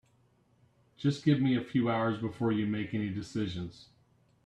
Just 0.97 1.23
give 1.23 1.39
me 1.41 1.55
a 1.55 1.61
few 1.63 1.87
hours 1.87 2.17
before 2.19 2.51
you 2.51 2.65
make 2.65 2.95
any 2.95 3.09
decisions. 3.11 3.89